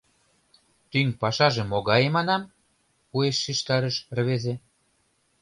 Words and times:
—Тӱҥ 0.91 1.07
пашаже 1.21 1.63
могае, 1.71 2.07
манам?— 2.17 2.51
уэш 3.15 3.35
шижтарыш 3.43 3.97
рвезе. 4.17 4.55